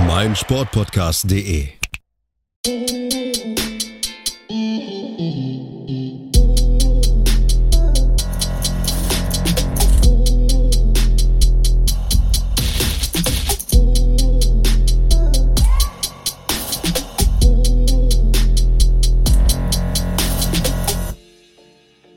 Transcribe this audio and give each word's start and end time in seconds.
meinsportpodcast.de. 0.00 1.78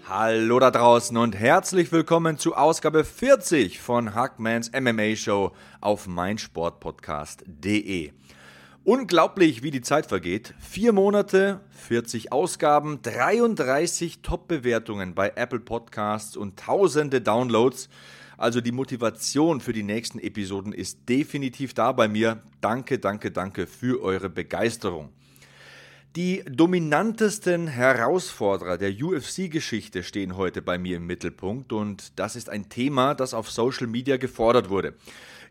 Hallo 0.09 0.57
da 0.57 0.71
draußen 0.71 1.15
und 1.17 1.35
herzlich 1.35 1.91
willkommen 1.91 2.39
zu 2.39 2.55
Ausgabe 2.55 3.03
40 3.03 3.79
von 3.79 4.15
Hackmans 4.15 4.71
MMA 4.71 5.15
Show 5.15 5.52
auf 5.81 6.07
meinsportpodcast.de. 6.07 8.11
Unglaublich, 8.83 9.61
wie 9.61 9.69
die 9.69 9.81
Zeit 9.81 10.07
vergeht. 10.07 10.55
Vier 10.57 10.93
Monate, 10.93 11.59
40 11.69 12.31
Ausgaben, 12.31 13.03
33 13.03 14.23
Top-Bewertungen 14.23 15.13
bei 15.13 15.33
Apple 15.35 15.59
Podcasts 15.59 16.35
und 16.35 16.57
tausende 16.57 17.21
Downloads. 17.21 17.87
Also 18.35 18.61
die 18.61 18.71
Motivation 18.71 19.61
für 19.61 19.73
die 19.73 19.83
nächsten 19.83 20.17
Episoden 20.17 20.73
ist 20.73 21.07
definitiv 21.07 21.75
da 21.75 21.91
bei 21.91 22.07
mir. 22.07 22.41
Danke, 22.61 22.97
danke, 22.97 23.30
danke 23.30 23.67
für 23.67 24.02
eure 24.02 24.31
Begeisterung. 24.31 25.09
Die 26.15 26.43
dominantesten 26.49 27.67
Herausforderer 27.67 28.79
der 28.79 28.89
UFC-Geschichte 28.89 30.02
stehen 30.02 30.38
heute 30.38 30.63
bei 30.63 30.79
mir 30.79 30.97
im 30.97 31.05
Mittelpunkt 31.05 31.71
und 31.71 32.17
das 32.17 32.35
ist 32.35 32.49
ein 32.49 32.67
Thema, 32.67 33.13
das 33.13 33.35
auf 33.35 33.52
Social 33.52 33.85
Media 33.85 34.17
gefordert 34.17 34.71
wurde. 34.71 34.95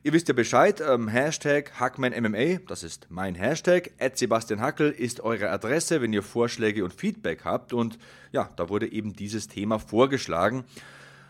Ihr 0.03 0.13
wisst 0.13 0.27
ja 0.27 0.35
Bescheid, 0.35 0.81
ähm, 0.81 1.07
Hashtag 1.07 1.79
HackmanMMA, 1.79 2.59
das 2.67 2.83
ist 2.83 3.07
mein 3.09 3.37
Hashtag, 3.37 3.93
Sebastian 4.15 4.61
Hackel 4.61 4.91
ist 4.91 5.21
eure 5.21 5.51
Adresse, 5.51 6.03
wenn 6.03 6.13
ihr 6.13 6.25
Vorschläge 6.25 6.83
und 6.83 6.93
Feedback 6.93 7.45
habt 7.45 7.73
und 7.73 7.97
ja, 8.33 8.51
da 8.57 8.69
wurde 8.69 8.91
eben 8.91 9.13
dieses 9.13 9.47
Thema 9.47 9.79
vorgeschlagen. 9.79 10.65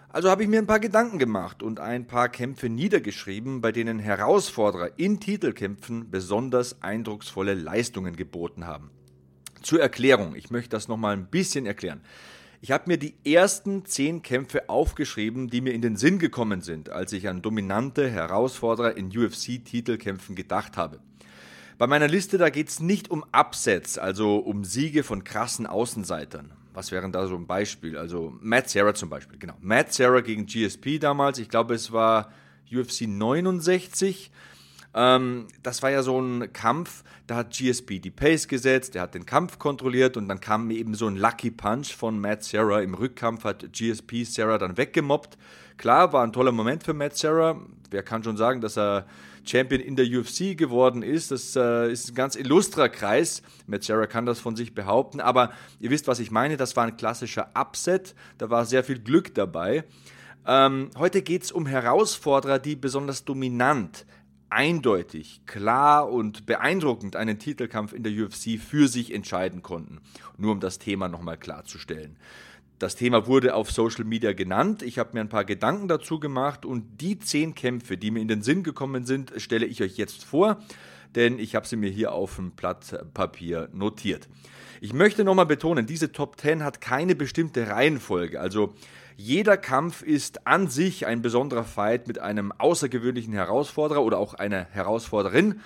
Also 0.08 0.30
habe 0.30 0.42
ich 0.42 0.48
mir 0.48 0.58
ein 0.58 0.66
paar 0.66 0.80
Gedanken 0.80 1.18
gemacht 1.18 1.62
und 1.62 1.80
ein 1.80 2.06
paar 2.06 2.30
Kämpfe 2.30 2.70
niedergeschrieben, 2.70 3.60
bei 3.60 3.72
denen 3.72 3.98
Herausforderer 3.98 4.92
in 4.96 5.20
Titelkämpfen 5.20 6.10
besonders 6.10 6.80
eindrucksvolle 6.80 7.52
Leistungen 7.52 8.16
geboten 8.16 8.66
haben. 8.66 8.90
Zur 9.62 9.80
Erklärung, 9.80 10.34
ich 10.34 10.50
möchte 10.50 10.70
das 10.70 10.88
nochmal 10.88 11.14
ein 11.14 11.26
bisschen 11.26 11.66
erklären. 11.66 12.00
Ich 12.60 12.72
habe 12.72 12.84
mir 12.88 12.98
die 12.98 13.14
ersten 13.24 13.84
zehn 13.84 14.22
Kämpfe 14.22 14.68
aufgeschrieben, 14.68 15.48
die 15.48 15.60
mir 15.60 15.72
in 15.72 15.82
den 15.82 15.96
Sinn 15.96 16.18
gekommen 16.18 16.60
sind, 16.60 16.90
als 16.90 17.12
ich 17.12 17.28
an 17.28 17.40
dominante 17.40 18.10
Herausforderer 18.10 18.96
in 18.96 19.16
UFC-Titelkämpfen 19.16 20.34
gedacht 20.34 20.76
habe. 20.76 20.98
Bei 21.78 21.86
meiner 21.86 22.08
Liste, 22.08 22.38
da 22.38 22.50
geht 22.50 22.68
es 22.68 22.80
nicht 22.80 23.12
um 23.12 23.24
Upsets, 23.32 23.98
also 23.98 24.38
um 24.38 24.64
Siege 24.64 25.04
von 25.04 25.22
krassen 25.22 25.66
Außenseitern. 25.66 26.50
Was 26.74 26.90
wären 26.90 27.12
da 27.12 27.28
so 27.28 27.36
ein 27.36 27.46
Beispiel? 27.46 27.96
Also 27.96 28.36
Matt 28.40 28.68
Serra 28.68 28.94
zum 28.94 29.08
Beispiel, 29.08 29.38
genau. 29.38 29.54
Matt 29.60 29.92
Serra 29.92 30.20
gegen 30.20 30.46
GSP 30.46 30.98
damals, 30.98 31.38
ich 31.38 31.48
glaube 31.48 31.74
es 31.74 31.92
war 31.92 32.32
UFC 32.72 33.02
69. 33.02 34.32
Ähm, 34.94 35.46
das 35.62 35.82
war 35.82 35.90
ja 35.90 36.02
so 36.02 36.20
ein 36.20 36.52
Kampf, 36.52 37.04
da 37.26 37.36
hat 37.36 37.50
GSP 37.56 38.00
die 38.00 38.10
Pace 38.10 38.48
gesetzt, 38.48 38.94
der 38.94 39.02
hat 39.02 39.14
den 39.14 39.26
Kampf 39.26 39.58
kontrolliert 39.58 40.16
und 40.16 40.28
dann 40.28 40.40
kam 40.40 40.70
eben 40.70 40.94
so 40.94 41.06
ein 41.06 41.16
Lucky 41.16 41.50
Punch 41.50 41.94
von 41.94 42.18
Matt 42.18 42.42
Serra. 42.42 42.80
Im 42.80 42.94
Rückkampf 42.94 43.44
hat 43.44 43.72
GSP 43.72 44.24
Serra 44.24 44.58
dann 44.58 44.76
weggemobbt. 44.76 45.36
Klar, 45.76 46.12
war 46.12 46.24
ein 46.24 46.32
toller 46.32 46.52
Moment 46.52 46.82
für 46.82 46.94
Matt 46.94 47.16
Serra. 47.16 47.60
Wer 47.90 48.02
kann 48.02 48.24
schon 48.24 48.36
sagen, 48.36 48.60
dass 48.60 48.76
er 48.76 49.06
Champion 49.48 49.80
in 49.80 49.96
der 49.96 50.06
UFC 50.06 50.56
geworden 50.56 51.02
ist. 51.02 51.30
Das 51.30 51.56
äh, 51.56 51.90
ist 51.90 52.10
ein 52.10 52.14
ganz 52.14 52.36
illustrer 52.36 52.88
Kreis. 52.88 53.42
Matt 53.66 53.84
Serra 53.84 54.06
kann 54.06 54.26
das 54.26 54.40
von 54.40 54.56
sich 54.56 54.74
behaupten. 54.74 55.20
Aber 55.20 55.52
ihr 55.80 55.90
wisst, 55.90 56.06
was 56.06 56.20
ich 56.20 56.30
meine. 56.30 56.56
Das 56.56 56.76
war 56.76 56.84
ein 56.84 56.96
klassischer 56.96 57.50
Upset. 57.54 58.14
Da 58.36 58.50
war 58.50 58.66
sehr 58.66 58.84
viel 58.84 58.98
Glück 58.98 59.34
dabei. 59.34 59.84
Ähm, 60.46 60.90
heute 60.96 61.22
geht 61.22 61.44
es 61.44 61.52
um 61.52 61.66
Herausforderer, 61.66 62.58
die 62.58 62.76
besonders 62.76 63.24
dominant 63.24 64.06
eindeutig, 64.50 65.42
klar 65.46 66.10
und 66.10 66.46
beeindruckend 66.46 67.16
einen 67.16 67.38
Titelkampf 67.38 67.92
in 67.92 68.02
der 68.02 68.12
UFC 68.12 68.58
für 68.58 68.88
sich 68.88 69.12
entscheiden 69.12 69.62
konnten. 69.62 70.00
Nur 70.36 70.52
um 70.52 70.60
das 70.60 70.78
Thema 70.78 71.08
nochmal 71.08 71.36
klarzustellen. 71.36 72.16
Das 72.78 72.94
Thema 72.94 73.26
wurde 73.26 73.54
auf 73.54 73.72
Social 73.72 74.04
Media 74.04 74.32
genannt. 74.32 74.82
Ich 74.82 74.98
habe 74.98 75.10
mir 75.12 75.20
ein 75.20 75.28
paar 75.28 75.44
Gedanken 75.44 75.88
dazu 75.88 76.20
gemacht 76.20 76.64
und 76.64 77.00
die 77.00 77.18
zehn 77.18 77.54
Kämpfe, 77.56 77.96
die 77.96 78.12
mir 78.12 78.20
in 78.20 78.28
den 78.28 78.42
Sinn 78.42 78.62
gekommen 78.62 79.04
sind, 79.04 79.32
stelle 79.36 79.66
ich 79.66 79.82
euch 79.82 79.96
jetzt 79.96 80.24
vor, 80.24 80.62
denn 81.16 81.40
ich 81.40 81.56
habe 81.56 81.66
sie 81.66 81.76
mir 81.76 81.90
hier 81.90 82.12
auf 82.12 82.36
dem 82.36 82.52
Blatt 82.52 83.04
Papier 83.14 83.68
notiert. 83.72 84.28
Ich 84.80 84.92
möchte 84.92 85.24
nochmal 85.24 85.46
betonen, 85.46 85.86
diese 85.86 86.12
Top 86.12 86.40
10 86.40 86.62
hat 86.62 86.80
keine 86.80 87.16
bestimmte 87.16 87.68
Reihenfolge. 87.68 88.40
Also 88.40 88.74
jeder 89.20 89.56
Kampf 89.56 90.02
ist 90.02 90.46
an 90.46 90.68
sich 90.68 91.04
ein 91.04 91.22
besonderer 91.22 91.64
Fight 91.64 92.06
mit 92.06 92.20
einem 92.20 92.52
außergewöhnlichen 92.52 93.32
Herausforderer 93.32 94.04
oder 94.04 94.16
auch 94.16 94.34
einer 94.34 94.68
Herausforderin, 94.70 95.58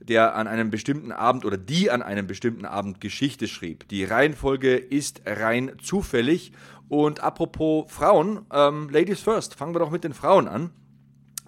der 0.00 0.34
an 0.34 0.48
einem 0.48 0.70
bestimmten 0.70 1.12
Abend 1.12 1.44
oder 1.44 1.58
die 1.58 1.90
an 1.90 2.00
einem 2.00 2.26
bestimmten 2.26 2.64
Abend 2.64 3.02
Geschichte 3.02 3.48
schrieb. 3.48 3.86
Die 3.88 4.02
Reihenfolge 4.02 4.76
ist 4.76 5.20
rein 5.26 5.72
zufällig. 5.82 6.52
Und 6.88 7.20
apropos 7.20 7.84
Frauen, 7.92 8.46
ähm, 8.50 8.88
Ladies 8.88 9.20
first, 9.20 9.54
fangen 9.56 9.74
wir 9.74 9.80
doch 9.80 9.90
mit 9.90 10.02
den 10.02 10.14
Frauen 10.14 10.48
an. 10.48 10.70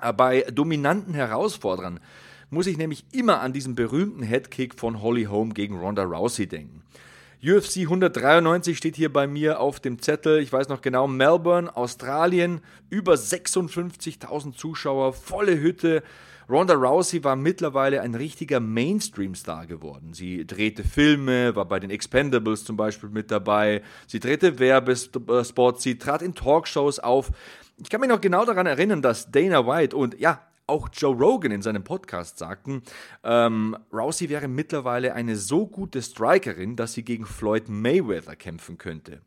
Äh, 0.03 0.13
bei 0.13 0.43
dominanten 0.53 1.15
Herausforderern 1.15 1.99
muss 2.51 2.67
ich 2.67 2.77
nämlich 2.77 3.07
immer 3.11 3.41
an 3.41 3.55
diesen 3.55 3.75
berühmten 3.75 4.23
Headkick 4.23 4.79
von 4.79 5.01
Holly 5.01 5.25
Holm 5.25 5.55
gegen 5.55 5.79
Ronda 5.79 6.03
Rousey 6.03 6.47
denken. 6.47 6.83
UFC 7.41 7.83
193 7.83 8.77
steht 8.77 8.97
hier 8.97 9.13
bei 9.13 9.29
mir 9.29 9.61
auf 9.61 9.79
dem 9.79 10.03
Zettel. 10.03 10.41
Ich 10.41 10.53
weiß 10.53 10.69
noch 10.69 10.81
genau, 10.81 11.07
Melbourne, 11.07 11.77
Australien, 11.77 12.61
über 12.91 13.15
56.000 13.15 14.57
Zuschauer, 14.57 15.13
volle 15.13 15.61
Hütte. 15.61 16.03
Ronda 16.49 16.75
Rousey 16.75 17.23
war 17.23 17.37
mittlerweile 17.37 18.01
ein 18.01 18.17
richtiger 18.17 18.59
Mainstream-Star 18.59 19.67
geworden. 19.67 20.15
Sie 20.15 20.47
drehte 20.47 20.83
Filme, 20.83 21.55
war 21.55 21.67
bei 21.67 21.79
den 21.79 21.91
Expendables 21.91 22.65
zum 22.65 22.77
Beispiel 22.77 23.11
mit 23.11 23.31
dabei. 23.31 23.83
Sie 24.09 24.19
drehte 24.19 24.59
Werbespots, 24.59 25.83
sie 25.83 25.97
trat 25.97 26.23
in 26.23 26.35
Talkshows 26.35 26.99
auf. 26.99 27.31
Ich 27.77 27.89
kann 27.89 28.01
mich 28.01 28.11
noch 28.11 28.21
genau 28.21 28.47
daran 28.47 28.67
erinnern, 28.67 29.01
dass 29.01 29.31
Dana 29.31 29.65
White 29.65 29.95
und 29.95 30.19
ja, 30.19 30.41
auch 30.69 30.89
Joe 30.93 31.17
Rogan 31.17 31.51
in 31.51 31.63
seinem 31.63 31.83
Podcast 31.83 32.39
sagten, 32.39 32.83
ähm, 33.25 33.77
Rousey 33.93 34.29
wäre 34.29 34.49
mittlerweile 34.49 35.15
eine 35.15 35.37
so 35.37 35.67
gute 35.67 36.03
Strikerin, 36.03 36.77
dass 36.77 36.93
sie 36.93 37.05
gegen 37.05 37.27
Floyd 37.27 37.69
Mayweather 37.69 38.37
kämpfen 38.37 38.79
könnte. 38.79 39.21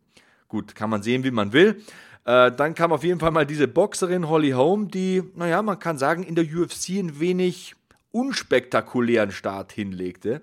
Gut, 0.47 0.75
kann 0.75 0.89
man 0.89 1.01
sehen, 1.01 1.23
wie 1.23 1.31
man 1.31 1.53
will. 1.53 1.81
Äh, 2.25 2.51
dann 2.51 2.75
kam 2.75 2.91
auf 2.91 3.03
jeden 3.03 3.19
Fall 3.19 3.31
mal 3.31 3.45
diese 3.45 3.67
Boxerin 3.67 4.29
Holly 4.29 4.51
Holm, 4.51 4.89
die, 4.89 5.23
naja, 5.35 5.61
man 5.61 5.79
kann 5.79 5.97
sagen, 5.97 6.23
in 6.23 6.35
der 6.35 6.45
UFC 6.45 6.99
ein 6.99 7.19
wenig 7.19 7.75
unspektakulären 8.11 9.31
Start 9.31 9.71
hinlegte 9.71 10.41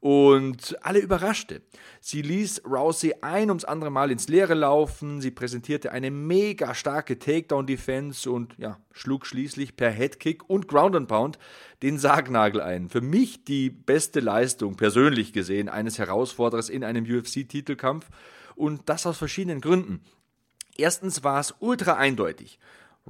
und 0.00 0.78
alle 0.82 0.98
überraschte. 0.98 1.60
Sie 2.00 2.22
ließ 2.22 2.62
Rousey 2.64 3.14
ein 3.20 3.50
ums 3.50 3.64
andere 3.64 3.90
Mal 3.90 4.10
ins 4.10 4.28
Leere 4.28 4.54
laufen, 4.54 5.20
sie 5.20 5.30
präsentierte 5.30 5.92
eine 5.92 6.10
mega 6.10 6.74
starke 6.74 7.18
Takedown-Defense 7.18 8.30
und 8.30 8.54
ja, 8.56 8.78
schlug 8.92 9.26
schließlich 9.26 9.76
per 9.76 9.90
Headkick 9.90 10.48
und 10.48 10.68
Ground 10.68 10.96
and 10.96 11.08
Pound 11.08 11.38
den 11.82 11.98
Sargnagel 11.98 12.62
ein. 12.62 12.88
Für 12.88 13.02
mich 13.02 13.44
die 13.44 13.68
beste 13.68 14.20
Leistung, 14.20 14.76
persönlich 14.76 15.34
gesehen, 15.34 15.68
eines 15.68 15.98
Herausforderers 15.98 16.70
in 16.70 16.82
einem 16.82 17.04
UFC-Titelkampf 17.04 18.08
und 18.56 18.88
das 18.88 19.06
aus 19.06 19.18
verschiedenen 19.18 19.60
Gründen. 19.60 20.00
Erstens 20.76 21.22
war 21.22 21.40
es 21.40 21.54
ultra 21.60 21.94
eindeutig. 21.94 22.58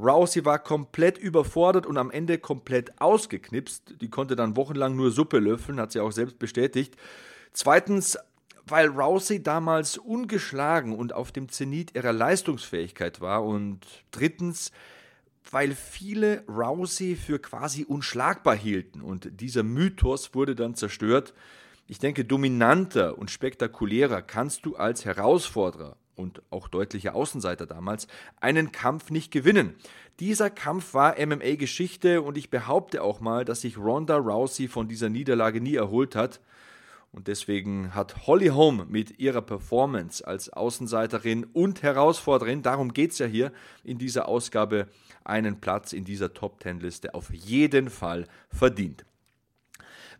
Rousey 0.00 0.44
war 0.44 0.58
komplett 0.58 1.18
überfordert 1.18 1.86
und 1.86 1.98
am 1.98 2.10
Ende 2.10 2.38
komplett 2.38 3.00
ausgeknipst. 3.00 4.00
Die 4.00 4.10
konnte 4.10 4.36
dann 4.36 4.56
wochenlang 4.56 4.96
nur 4.96 5.10
Suppe 5.10 5.38
löffeln, 5.38 5.80
hat 5.80 5.92
sie 5.92 6.00
auch 6.00 6.12
selbst 6.12 6.38
bestätigt. 6.38 6.96
Zweitens, 7.52 8.18
weil 8.66 8.88
Rousey 8.88 9.42
damals 9.42 9.98
ungeschlagen 9.98 10.96
und 10.96 11.12
auf 11.12 11.32
dem 11.32 11.48
Zenit 11.48 11.94
ihrer 11.94 12.12
Leistungsfähigkeit 12.12 13.20
war. 13.20 13.44
Und 13.44 13.80
drittens, 14.10 14.72
weil 15.50 15.74
viele 15.74 16.44
Rousey 16.48 17.16
für 17.16 17.38
quasi 17.38 17.84
unschlagbar 17.84 18.56
hielten. 18.56 19.00
Und 19.00 19.40
dieser 19.40 19.62
Mythos 19.62 20.34
wurde 20.34 20.54
dann 20.54 20.74
zerstört. 20.74 21.34
Ich 21.86 21.98
denke, 21.98 22.24
dominanter 22.24 23.18
und 23.18 23.30
spektakulärer 23.30 24.22
kannst 24.22 24.64
du 24.64 24.76
als 24.76 25.04
Herausforderer 25.04 25.96
und 26.20 26.42
auch 26.50 26.68
deutlicher 26.68 27.14
Außenseiter 27.14 27.66
damals 27.66 28.06
einen 28.40 28.70
Kampf 28.70 29.10
nicht 29.10 29.32
gewinnen. 29.32 29.74
Dieser 30.20 30.50
Kampf 30.50 30.94
war 30.94 31.16
MMA-Geschichte 31.18 32.22
und 32.22 32.36
ich 32.36 32.50
behaupte 32.50 33.02
auch 33.02 33.20
mal, 33.20 33.44
dass 33.44 33.62
sich 33.62 33.78
Ronda 33.78 34.16
Rousey 34.16 34.68
von 34.68 34.86
dieser 34.86 35.08
Niederlage 35.08 35.60
nie 35.60 35.74
erholt 35.74 36.14
hat. 36.14 36.40
Und 37.12 37.26
deswegen 37.26 37.94
hat 37.94 38.28
Holly 38.28 38.48
Holm 38.48 38.86
mit 38.88 39.18
ihrer 39.18 39.42
Performance 39.42 40.24
als 40.24 40.48
Außenseiterin 40.50 41.44
und 41.52 41.82
Herausforderin, 41.82 42.62
darum 42.62 42.92
geht 42.92 43.10
es 43.12 43.18
ja 43.18 43.26
hier 43.26 43.52
in 43.82 43.98
dieser 43.98 44.28
Ausgabe, 44.28 44.86
einen 45.24 45.60
Platz 45.60 45.92
in 45.92 46.04
dieser 46.04 46.32
Top 46.34 46.60
Ten 46.60 46.78
Liste 46.78 47.14
auf 47.14 47.32
jeden 47.32 47.90
Fall 47.90 48.26
verdient. 48.48 49.04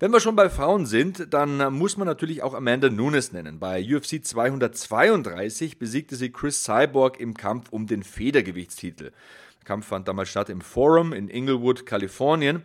Wenn 0.02 0.14
wir 0.14 0.20
schon 0.20 0.35
bei 0.35 0.49
Frauen 0.49 0.87
sind, 0.87 1.35
dann 1.35 1.75
muss 1.75 1.99
man 1.99 2.06
natürlich 2.06 2.43
auch 2.43 2.55
Amanda 2.55 2.88
Nunes 2.88 3.32
nennen. 3.32 3.58
Bei 3.58 3.85
UFC 3.85 4.25
232 4.25 5.79
besiegte 5.79 6.17
sie 6.17 6.32
Chris 6.32 6.64
Cyborg 6.64 7.20
im 7.20 7.35
Kampf 7.35 7.69
um 7.70 7.87
den 7.87 8.02
Federgewichtstitel. 8.02 9.12
Der 9.58 9.64
Kampf 9.67 9.88
fand 9.88 10.08
damals 10.08 10.31
statt 10.31 10.49
im 10.49 10.62
Forum 10.62 11.12
in 11.12 11.29
Inglewood, 11.29 11.85
Kalifornien. 11.85 12.62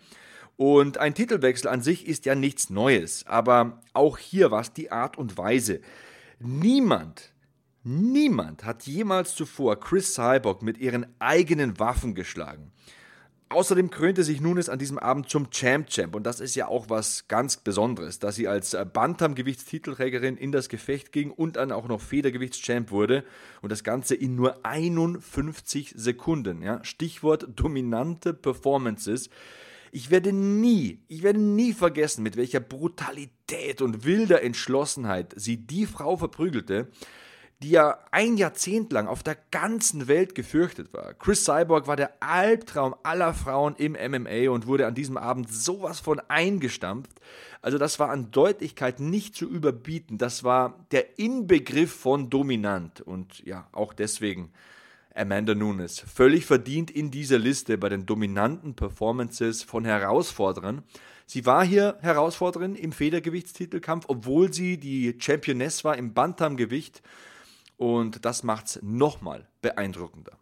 Und 0.55 0.97
ein 0.99 1.13
Titelwechsel 1.13 1.67
an 1.67 1.81
sich 1.81 2.07
ist 2.07 2.23
ja 2.25 2.35
nichts 2.35 2.69
Neues, 2.69 3.27
aber 3.27 3.81
auch 3.91 4.17
hier 4.17 4.49
war 4.49 4.61
es 4.61 4.71
die 4.71 4.93
Art 4.93 5.17
und 5.17 5.37
Weise. 5.37 5.81
Niemand, 6.39 7.33
niemand 7.83 8.63
hat 8.63 8.83
jemals 8.83 9.35
zuvor 9.35 9.77
Chris 9.81 10.13
Cyborg 10.13 10.61
mit 10.61 10.77
ihren 10.77 11.05
eigenen 11.19 11.79
Waffen 11.79 12.15
geschlagen. 12.15 12.71
Außerdem 13.49 13.91
krönte 13.91 14.23
sich 14.23 14.41
Nunes 14.41 14.69
an 14.69 14.79
diesem 14.79 14.97
Abend 14.97 15.29
zum 15.29 15.51
Champ 15.51 15.87
Champ 15.87 16.15
und 16.15 16.23
das 16.23 16.39
ist 16.39 16.55
ja 16.55 16.67
auch 16.67 16.89
was 16.89 17.27
ganz 17.27 17.57
Besonderes, 17.57 18.17
dass 18.17 18.35
sie 18.35 18.47
als 18.47 18.73
äh, 18.73 18.85
Bantam-Gewichtstitelträgerin 18.91 20.35
in 20.35 20.51
das 20.51 20.67
Gefecht 20.67 21.11
ging 21.11 21.29
und 21.29 21.55
dann 21.55 21.71
auch 21.71 21.87
noch 21.87 22.01
Federgewichtschamp 22.01 22.89
wurde 22.89 23.23
und 23.61 23.71
das 23.71 23.83
Ganze 23.83 24.15
in 24.15 24.35
nur 24.35 24.65
51 24.65 25.93
Sekunden. 25.95 26.63
Ja? 26.63 26.83
Stichwort 26.83 27.47
dominante 27.55 28.33
Performances. 28.33 29.29
Ich 29.91 30.09
werde 30.09 30.33
nie, 30.33 31.03
ich 31.07 31.21
werde 31.21 31.39
nie 31.39 31.73
vergessen, 31.73 32.23
mit 32.23 32.37
welcher 32.37 32.59
Brutalität 32.59 33.81
und 33.81 34.05
wilder 34.05 34.41
Entschlossenheit 34.41 35.33
sie 35.37 35.57
die 35.57 35.85
Frau 35.85 36.17
verprügelte, 36.17 36.89
die 37.63 37.71
ja 37.71 37.99
ein 38.11 38.37
Jahrzehnt 38.37 38.91
lang 38.91 39.07
auf 39.07 39.23
der 39.23 39.37
ganzen 39.51 40.07
Welt 40.07 40.35
gefürchtet 40.35 40.93
war. 40.93 41.13
Chris 41.13 41.45
Cyborg 41.45 41.87
war 41.87 41.95
der 41.95 42.11
Albtraum 42.21 42.95
aller 43.03 43.33
Frauen 43.33 43.75
im 43.77 43.93
MMA 43.93 44.49
und 44.49 44.67
wurde 44.67 44.87
an 44.87 44.95
diesem 44.95 45.17
Abend 45.17 45.51
sowas 45.51 45.99
von 45.99 46.19
eingestampft. 46.27 47.19
Also 47.61 47.77
das 47.77 47.97
war 47.97 48.09
an 48.09 48.29
Deutlichkeit 48.31 48.99
nicht 48.99 49.35
zu 49.35 49.49
überbieten. 49.49 50.17
Das 50.17 50.43
war 50.43 50.85
der 50.91 51.17
Inbegriff 51.17 51.93
von 51.93 52.29
dominant 52.29 53.01
und 53.01 53.43
ja, 53.45 53.67
auch 53.71 53.93
deswegen 53.93 54.51
Amanda 55.15 55.55
Nunes. 55.55 56.01
Völlig 56.01 56.45
verdient 56.45 56.91
in 56.91 57.09
dieser 57.09 57.39
Liste 57.39 57.77
bei 57.77 57.87
den 57.87 58.05
dominanten 58.05 58.75
Performances 58.75 59.63
von 59.63 59.85
Herausforderern. 59.85 60.83
Sie 61.25 61.45
war 61.45 61.65
hier 61.65 61.97
Herausforderin 62.01 62.75
im 62.75 62.91
Federgewichtstitelkampf, 62.91 64.05
obwohl 64.09 64.53
sie 64.53 64.77
die 64.77 65.15
Championess 65.17 65.83
war 65.83 65.97
im 65.97 66.13
Bantamgewicht. 66.13 67.01
Und 67.77 68.25
das 68.25 68.43
macht 68.43 68.67
es 68.67 68.79
nochmal 68.81 69.47
beeindruckender. 69.61 70.37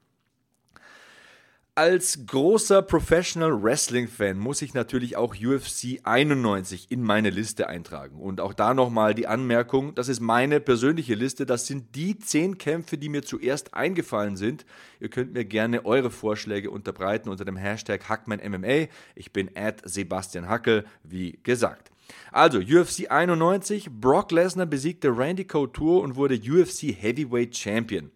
Als 1.76 2.28
großer 2.28 2.84
Professional 2.84 3.64
Wrestling 3.64 4.08
Fan 4.08 4.38
muss 4.38 4.62
ich 4.62 4.76
natürlich 4.76 5.18
auch 5.18 5.34
UFC 5.34 6.00
91 6.04 6.92
in 6.92 7.02
meine 7.02 7.32
Liste 7.32 7.68
eintragen. 7.68 8.22
Und 8.22 8.42
auch 8.42 8.54
da 8.54 8.76
nochmal 8.76 9.16
die 9.16 9.26
Anmerkung, 9.26 9.96
das 9.96 10.08
ist 10.08 10.20
meine 10.20 10.60
persönliche 10.60 11.16
Liste. 11.16 11.48
Das 11.48 11.66
sind 11.66 11.96
die 11.96 12.20
zehn 12.20 12.60
Kämpfe, 12.60 13.00
die 13.00 13.10
mir 13.10 13.24
zuerst 13.24 13.74
eingefallen 13.74 14.38
sind. 14.38 14.68
Ihr 15.00 15.10
könnt 15.10 15.34
mir 15.34 15.46
gerne 15.46 15.84
eure 15.84 16.12
Vorschläge 16.12 16.70
unterbreiten 16.70 17.30
unter 17.30 17.44
dem 17.44 17.58
Hashtag 17.58 18.08
HackmanMMA. 18.08 18.90
Ich 19.16 19.34
bin 19.34 19.50
at 19.56 19.82
Sebastian 19.84 20.48
Hackel, 20.48 20.86
wie 21.02 21.40
gesagt. 21.42 21.93
Also, 22.32 22.60
UFC 22.60 23.12
91, 23.12 23.90
Brock 23.92 24.32
Lesnar 24.32 24.66
besiegte 24.66 25.16
Randy 25.16 25.46
Couture 25.46 26.02
und 26.02 26.16
wurde 26.16 26.36
UFC 26.36 26.96
Heavyweight 26.96 27.56
Champion. 27.56 28.12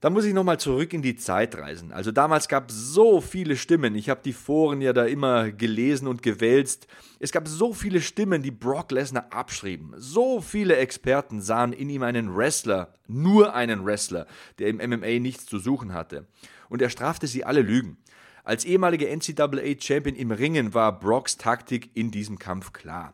Da 0.00 0.10
muss 0.10 0.26
ich 0.26 0.34
nochmal 0.34 0.60
zurück 0.60 0.92
in 0.92 1.00
die 1.00 1.16
Zeit 1.16 1.56
reisen. 1.56 1.90
Also 1.90 2.12
damals 2.12 2.48
gab 2.48 2.68
es 2.68 2.76
so 2.76 3.22
viele 3.22 3.56
Stimmen. 3.56 3.94
Ich 3.94 4.10
habe 4.10 4.20
die 4.22 4.34
Foren 4.34 4.82
ja 4.82 4.92
da 4.92 5.06
immer 5.06 5.50
gelesen 5.50 6.06
und 6.06 6.22
gewälzt. 6.22 6.86
Es 7.18 7.32
gab 7.32 7.48
so 7.48 7.72
viele 7.72 8.02
Stimmen, 8.02 8.42
die 8.42 8.50
Brock 8.50 8.92
Lesnar 8.92 9.26
abschrieben. 9.30 9.94
So 9.96 10.42
viele 10.42 10.76
Experten 10.76 11.40
sahen 11.40 11.72
in 11.72 11.88
ihm 11.88 12.02
einen 12.02 12.36
Wrestler, 12.36 12.92
nur 13.08 13.54
einen 13.54 13.86
Wrestler, 13.86 14.26
der 14.58 14.68
im 14.68 14.76
MMA 14.76 15.18
nichts 15.18 15.46
zu 15.46 15.58
suchen 15.58 15.94
hatte. 15.94 16.26
Und 16.68 16.82
er 16.82 16.90
strafte 16.90 17.26
sie 17.26 17.44
alle 17.44 17.62
Lügen. 17.62 17.96
Als 18.46 18.64
ehemaliger 18.64 19.08
NCAA-Champion 19.08 20.14
im 20.14 20.30
Ringen 20.30 20.72
war 20.72 20.96
Brocks 21.00 21.36
Taktik 21.36 21.90
in 21.94 22.12
diesem 22.12 22.38
Kampf 22.38 22.72
klar. 22.72 23.12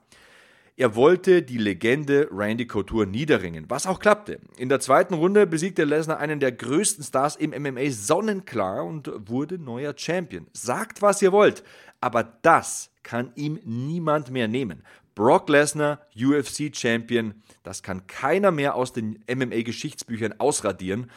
Er 0.76 0.94
wollte 0.94 1.40
die 1.40 1.56
Legende 1.56 2.28
Randy 2.30 2.66
Couture 2.66 3.06
niederringen, 3.06 3.64
was 3.68 3.86
auch 3.86 3.98
klappte. 3.98 4.40
In 4.58 4.68
der 4.68 4.80
zweiten 4.80 5.14
Runde 5.14 5.46
besiegte 5.46 5.84
Lesnar 5.84 6.18
einen 6.18 6.38
der 6.38 6.52
größten 6.52 7.02
Stars 7.02 7.36
im 7.36 7.50
MMA 7.50 7.90
sonnenklar 7.90 8.84
und 8.84 9.10
wurde 9.26 9.58
neuer 9.58 9.94
Champion. 9.96 10.48
Sagt, 10.52 11.00
was 11.00 11.22
ihr 11.22 11.32
wollt, 11.32 11.64
aber 12.02 12.24
das 12.42 12.90
kann 13.02 13.32
ihm 13.34 13.58
niemand 13.64 14.30
mehr 14.30 14.48
nehmen. 14.48 14.82
Brock 15.14 15.48
Lesnar, 15.48 16.06
UFC 16.14 16.76
Champion, 16.76 17.42
das 17.62 17.82
kann 17.82 18.06
keiner 18.06 18.50
mehr 18.50 18.74
aus 18.74 18.92
den 18.92 19.24
MMA-Geschichtsbüchern 19.34 20.34
ausradieren. 20.40 21.10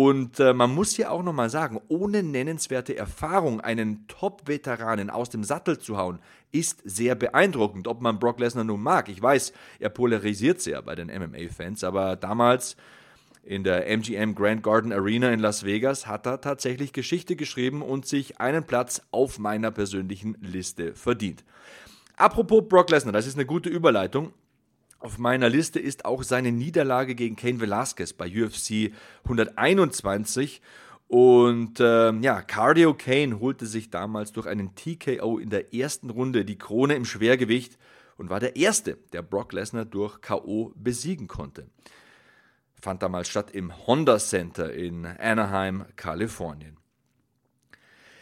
Und 0.00 0.38
äh, 0.38 0.54
man 0.54 0.72
muss 0.72 0.94
hier 0.94 1.10
auch 1.10 1.24
nochmal 1.24 1.50
sagen, 1.50 1.80
ohne 1.88 2.22
nennenswerte 2.22 2.96
Erfahrung 2.96 3.60
einen 3.60 4.06
Top-Veteranen 4.06 5.10
aus 5.10 5.28
dem 5.28 5.42
Sattel 5.42 5.80
zu 5.80 5.96
hauen, 5.96 6.20
ist 6.52 6.82
sehr 6.84 7.16
beeindruckend. 7.16 7.88
Ob 7.88 8.00
man 8.00 8.20
Brock 8.20 8.38
Lesnar 8.38 8.62
nun 8.62 8.80
mag, 8.80 9.08
ich 9.08 9.20
weiß, 9.20 9.52
er 9.80 9.88
polarisiert 9.88 10.60
sehr 10.60 10.82
bei 10.82 10.94
den 10.94 11.08
MMA-Fans, 11.08 11.82
aber 11.82 12.14
damals 12.14 12.76
in 13.42 13.64
der 13.64 13.88
MGM 13.88 14.36
Grand 14.36 14.62
Garden 14.62 14.92
Arena 14.92 15.32
in 15.32 15.40
Las 15.40 15.64
Vegas 15.64 16.06
hat 16.06 16.28
er 16.28 16.40
tatsächlich 16.40 16.92
Geschichte 16.92 17.34
geschrieben 17.34 17.82
und 17.82 18.06
sich 18.06 18.40
einen 18.40 18.62
Platz 18.62 19.02
auf 19.10 19.40
meiner 19.40 19.72
persönlichen 19.72 20.36
Liste 20.40 20.94
verdient. 20.94 21.42
Apropos 22.16 22.62
Brock 22.68 22.90
Lesnar, 22.90 23.12
das 23.14 23.26
ist 23.26 23.34
eine 23.34 23.46
gute 23.46 23.68
Überleitung. 23.68 24.32
Auf 25.00 25.18
meiner 25.18 25.48
Liste 25.48 25.78
ist 25.78 26.04
auch 26.04 26.24
seine 26.24 26.50
Niederlage 26.50 27.14
gegen 27.14 27.36
Kane 27.36 27.60
Velasquez 27.60 28.12
bei 28.12 28.26
UFC 28.26 28.92
121. 29.24 30.60
Und 31.06 31.78
ähm, 31.80 32.22
ja, 32.22 32.42
Cardio 32.42 32.94
Kane 32.94 33.38
holte 33.38 33.66
sich 33.66 33.90
damals 33.90 34.32
durch 34.32 34.46
einen 34.46 34.74
TKO 34.74 35.38
in 35.38 35.50
der 35.50 35.72
ersten 35.72 36.10
Runde 36.10 36.44
die 36.44 36.58
Krone 36.58 36.94
im 36.94 37.04
Schwergewicht 37.04 37.78
und 38.16 38.28
war 38.28 38.40
der 38.40 38.56
Erste, 38.56 38.98
der 39.12 39.22
Brock 39.22 39.52
Lesnar 39.52 39.84
durch 39.84 40.20
KO 40.20 40.72
besiegen 40.74 41.28
konnte. 41.28 41.68
Fand 42.74 43.02
damals 43.02 43.28
statt 43.28 43.52
im 43.52 43.86
Honda 43.86 44.18
Center 44.18 44.72
in 44.72 45.06
Anaheim, 45.06 45.84
Kalifornien. 45.94 46.77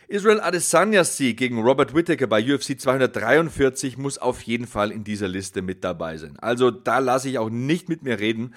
Israel 0.08 0.40
Adesanyas 0.40 1.16
Sieg 1.16 1.36
gegen 1.36 1.60
Robert 1.60 1.92
Whittaker 1.92 2.28
bei 2.28 2.40
UFC 2.40 2.78
243 2.78 3.98
muss 3.98 4.18
auf 4.18 4.42
jeden 4.42 4.68
Fall 4.68 4.92
in 4.92 5.02
dieser 5.02 5.26
Liste 5.26 5.62
mit 5.62 5.82
dabei 5.82 6.16
sein. 6.16 6.38
Also 6.38 6.70
da 6.70 7.00
lasse 7.00 7.28
ich 7.28 7.38
auch 7.38 7.50
nicht 7.50 7.88
mit 7.88 8.02
mir 8.02 8.20
reden. 8.20 8.54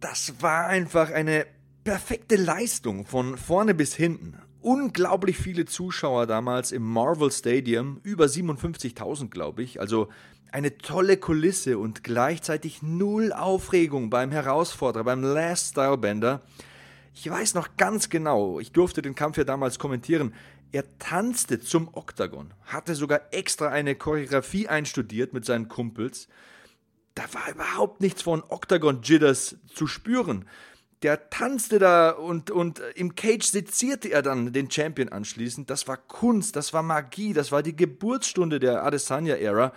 Das 0.00 0.34
war 0.40 0.66
einfach 0.66 1.10
eine 1.10 1.46
perfekte 1.84 2.36
Leistung 2.36 3.04
von 3.04 3.36
vorne 3.36 3.74
bis 3.74 3.94
hinten. 3.94 4.38
Unglaublich 4.62 5.36
viele 5.36 5.66
Zuschauer 5.66 6.26
damals 6.26 6.72
im 6.72 6.82
Marvel 6.82 7.30
Stadium, 7.30 8.00
über 8.02 8.24
57.000 8.24 9.28
glaube 9.28 9.62
ich. 9.62 9.78
Also 9.78 10.08
eine 10.50 10.78
tolle 10.78 11.18
Kulisse 11.18 11.76
und 11.76 12.02
gleichzeitig 12.02 12.80
null 12.80 13.34
Aufregung 13.34 14.08
beim 14.08 14.30
Herausforderer, 14.30 15.04
beim 15.04 15.22
Last 15.22 15.72
Stylebender. 15.72 16.40
Ich 17.16 17.30
weiß 17.30 17.54
noch 17.54 17.76
ganz 17.76 18.10
genau, 18.10 18.58
ich 18.58 18.72
durfte 18.72 19.00
den 19.00 19.14
Kampf 19.14 19.36
ja 19.38 19.44
damals 19.44 19.78
kommentieren. 19.78 20.34
Er 20.72 20.98
tanzte 20.98 21.60
zum 21.60 21.88
Oktagon, 21.92 22.52
hatte 22.64 22.96
sogar 22.96 23.20
extra 23.30 23.68
eine 23.68 23.94
Choreografie 23.94 24.66
einstudiert 24.66 25.32
mit 25.32 25.44
seinen 25.44 25.68
Kumpels. 25.68 26.26
Da 27.14 27.22
war 27.32 27.48
überhaupt 27.52 28.00
nichts 28.00 28.22
von 28.22 28.42
Octagon 28.42 29.00
Jitters 29.02 29.56
zu 29.72 29.86
spüren. 29.86 30.46
der 31.04 31.28
tanzte 31.28 31.78
da 31.78 32.10
und, 32.10 32.50
und 32.50 32.80
im 32.94 33.14
Cage 33.14 33.44
sezierte 33.44 34.08
er 34.08 34.22
dann 34.22 34.54
den 34.54 34.70
Champion 34.70 35.10
anschließend. 35.10 35.68
Das 35.68 35.86
war 35.86 35.98
Kunst, 35.98 36.56
das 36.56 36.72
war 36.72 36.82
Magie, 36.82 37.34
das 37.34 37.52
war 37.52 37.62
die 37.62 37.76
Geburtsstunde 37.76 38.58
der 38.58 38.82
Adesanya-Ära. 38.84 39.74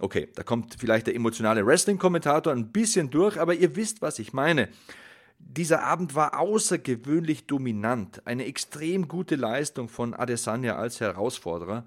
Okay, 0.00 0.28
da 0.34 0.42
kommt 0.42 0.76
vielleicht 0.78 1.06
der 1.06 1.14
emotionale 1.14 1.64
Wrestling-Kommentator 1.64 2.52
ein 2.52 2.72
bisschen 2.72 3.10
durch, 3.10 3.40
aber 3.40 3.54
ihr 3.54 3.76
wisst, 3.76 4.02
was 4.02 4.18
ich 4.18 4.32
meine. 4.32 4.68
Dieser 5.38 5.82
Abend 5.82 6.14
war 6.14 6.38
außergewöhnlich 6.38 7.46
dominant, 7.46 8.26
eine 8.26 8.44
extrem 8.44 9.08
gute 9.08 9.36
Leistung 9.36 9.88
von 9.88 10.14
Adesanya 10.14 10.76
als 10.76 11.00
Herausforderer 11.00 11.86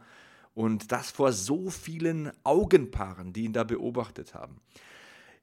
und 0.54 0.92
das 0.92 1.12
vor 1.12 1.32
so 1.32 1.70
vielen 1.70 2.32
Augenpaaren, 2.44 3.34
die 3.34 3.46
ihn 3.46 3.54
da 3.54 3.64
beobachtet 3.64 4.34
haben. 4.34 4.60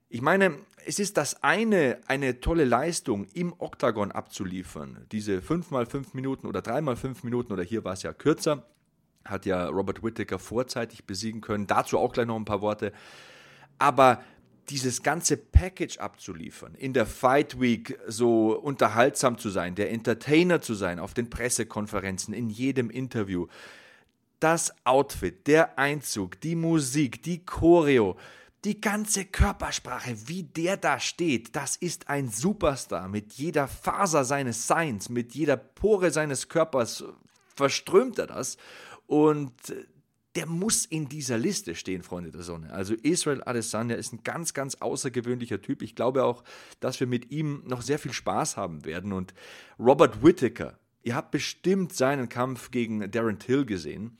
Ich 0.09 0.23
meine, 0.23 0.59
es 0.85 1.01
ist 1.01 1.17
das 1.17 1.43
eine, 1.43 1.99
eine 2.07 2.41
tolle 2.41 2.65
Leistung 2.65 3.27
im 3.35 3.53
Oktagon 3.59 4.13
abzuliefern. 4.13 5.05
Diese 5.11 5.43
5 5.43 5.71
mal 5.73 5.85
5 5.85 6.15
Minuten 6.15 6.47
oder 6.47 6.63
3 6.63 6.81
mal 6.81 6.97
5 6.97 7.25
Minuten 7.25 7.53
oder 7.53 7.65
hier 7.65 7.85
war 7.85 7.95
es 7.95 8.03
ja 8.03 8.13
kürzer, 8.13 8.65
hat 9.25 9.47
ja 9.47 9.67
Robert 9.69 10.05
Whittaker 10.05 10.39
vorzeitig 10.39 11.07
besiegen 11.07 11.41
können. 11.41 11.67
Dazu 11.67 11.99
auch 11.99 12.13
gleich 12.13 12.27
noch 12.27 12.37
ein 12.37 12.45
paar 12.45 12.61
Worte. 12.61 12.93
Aber 13.79 14.23
dieses 14.69 15.03
ganze 15.03 15.37
Package 15.37 15.99
abzuliefern, 15.99 16.75
in 16.75 16.93
der 16.93 17.07
Fight 17.07 17.61
Week 17.61 17.99
so 18.07 18.53
unterhaltsam 18.59 19.39
zu 19.39 19.51
sein, 19.51 19.75
der 19.75 19.91
Entertainer 19.91 20.61
zu 20.61 20.75
sein, 20.75 20.99
auf 20.99 21.15
den 21.15 21.31
Pressekonferenzen, 21.31 22.35
in 22.35 22.51
jedem 22.51 22.91
Interview, 22.91 23.47
das 24.41 24.73
Outfit, 24.85 25.47
der 25.47 25.79
Einzug, 25.79 26.41
die 26.41 26.57
Musik, 26.57 27.23
die 27.23 27.45
Choreo, 27.45 28.17
die 28.65 28.81
ganze 28.81 29.25
Körpersprache, 29.25 30.17
wie 30.27 30.43
der 30.43 30.77
da 30.77 30.99
steht, 30.99 31.55
das 31.55 31.77
ist 31.77 32.09
ein 32.09 32.29
Superstar. 32.29 33.09
Mit 33.09 33.35
jeder 33.35 33.69
Faser 33.69 34.25
seines 34.25 34.67
Seins, 34.67 35.09
mit 35.09 35.35
jeder 35.35 35.57
Pore 35.57 36.11
seines 36.11 36.49
Körpers 36.49 37.05
verströmt 37.55 38.19
er 38.19 38.27
das. 38.27 38.57
Und 39.07 39.53
der 40.37 40.47
muss 40.47 40.85
in 40.85 41.09
dieser 41.09 41.39
Liste 41.39 41.75
stehen, 41.75 42.03
Freunde 42.03 42.31
der 42.31 42.43
Sonne. 42.43 42.71
Also 42.71 42.95
Israel 42.95 43.43
Adesanya 43.45 43.97
ist 43.97 44.13
ein 44.13 44.21
ganz, 44.23 44.53
ganz 44.53 44.77
außergewöhnlicher 44.77 45.63
Typ. 45.63 45.81
Ich 45.81 45.95
glaube 45.95 46.25
auch, 46.25 46.45
dass 46.79 47.01
wir 47.01 47.07
mit 47.07 47.31
ihm 47.31 47.63
noch 47.67 47.81
sehr 47.81 47.99
viel 47.99 48.13
Spaß 48.13 48.59
haben 48.59 48.85
werden. 48.85 49.15
Und 49.15 49.33
Robert 49.79 50.23
Whittaker, 50.23 50.79
ihr 51.03 51.15
habt 51.15 51.31
bestimmt 51.31 51.95
seinen 51.95 52.29
Kampf 52.29 52.71
gegen 52.71 53.11
Darren 53.11 53.39
Till 53.39 53.65
gesehen. 53.65 54.19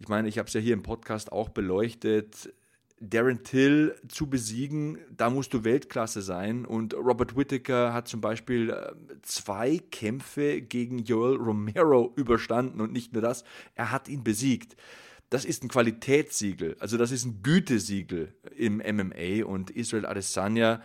Ich 0.00 0.08
meine, 0.08 0.28
ich 0.28 0.38
habe 0.38 0.48
es 0.48 0.54
ja 0.54 0.60
hier 0.60 0.74
im 0.74 0.82
Podcast 0.82 1.30
auch 1.30 1.50
beleuchtet. 1.50 2.52
Darren 2.98 3.44
Till 3.44 3.94
zu 4.08 4.28
besiegen, 4.28 4.98
da 5.16 5.30
musst 5.30 5.54
du 5.54 5.62
Weltklasse 5.62 6.20
sein. 6.20 6.64
Und 6.64 6.94
Robert 6.94 7.36
Whittaker 7.36 7.92
hat 7.92 8.08
zum 8.08 8.20
Beispiel 8.20 8.70
äh, 8.70 8.92
zwei 9.22 9.78
Kämpfe 9.78 10.62
gegen 10.62 10.98
Joel 10.98 11.36
Romero 11.36 12.12
überstanden 12.16 12.80
und 12.80 12.92
nicht 12.92 13.12
nur 13.12 13.22
das, 13.22 13.44
er 13.76 13.92
hat 13.92 14.08
ihn 14.08 14.24
besiegt 14.24 14.76
das 15.30 15.44
ist 15.44 15.62
ein 15.62 15.68
Qualitätssiegel, 15.68 16.76
also 16.80 16.96
das 16.96 17.10
ist 17.10 17.24
ein 17.24 17.42
Gütesiegel 17.42 18.34
im 18.56 18.76
MMA 18.78 19.44
und 19.44 19.70
Israel 19.70 20.06
Adesanya 20.06 20.82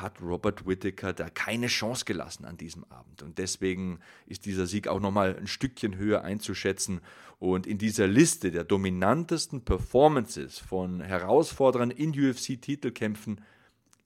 hat 0.00 0.20
Robert 0.20 0.66
Whittaker 0.66 1.12
da 1.12 1.30
keine 1.30 1.68
Chance 1.68 2.04
gelassen 2.04 2.44
an 2.44 2.56
diesem 2.56 2.84
Abend. 2.84 3.22
Und 3.22 3.38
deswegen 3.38 4.00
ist 4.26 4.44
dieser 4.44 4.66
Sieg 4.66 4.88
auch 4.88 5.00
nochmal 5.00 5.36
ein 5.36 5.46
Stückchen 5.46 5.96
höher 5.96 6.22
einzuschätzen. 6.22 7.00
Und 7.38 7.66
in 7.66 7.78
dieser 7.78 8.06
Liste 8.06 8.50
der 8.50 8.64
dominantesten 8.64 9.64
Performances 9.64 10.58
von 10.58 11.00
Herausforderern 11.00 11.90
in 11.90 12.10
UFC-Titelkämpfen 12.10 13.40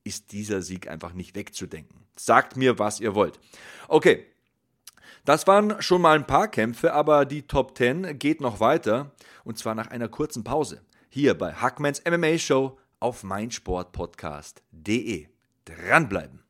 ist 0.04 0.32
dieser 0.32 0.62
Sieg 0.62 0.88
einfach 0.88 1.12
nicht 1.12 1.34
wegzudenken. 1.34 2.04
Sagt 2.16 2.56
mir, 2.56 2.78
was 2.78 3.00
ihr 3.00 3.14
wollt. 3.14 3.38
Okay, 3.88 4.26
das 5.24 5.46
waren 5.46 5.80
schon 5.82 6.02
mal 6.02 6.16
ein 6.16 6.26
paar 6.26 6.48
Kämpfe, 6.48 6.92
aber 6.92 7.24
die 7.24 7.42
Top 7.42 7.76
10 7.76 8.18
geht 8.18 8.40
noch 8.40 8.60
weiter 8.60 9.12
und 9.44 9.58
zwar 9.58 9.74
nach 9.74 9.88
einer 9.88 10.08
kurzen 10.08 10.44
Pause. 10.44 10.80
Hier 11.08 11.34
bei 11.34 11.52
Hackmans 11.52 12.02
MMA 12.08 12.38
Show 12.38 12.78
auf 13.00 13.24
meinsportpodcast.de. 13.24 15.26
Dranbleiben! 15.64 16.44